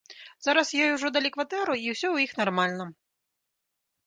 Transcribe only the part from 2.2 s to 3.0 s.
іх нармальна.